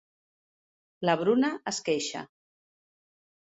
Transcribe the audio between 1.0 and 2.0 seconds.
La Bruna es